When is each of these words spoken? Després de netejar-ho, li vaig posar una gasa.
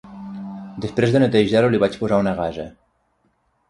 Després 0.85 1.13
de 1.17 1.23
netejar-ho, 1.25 1.71
li 1.77 1.83
vaig 1.87 2.01
posar 2.03 2.23
una 2.27 2.37
gasa. 2.45 2.71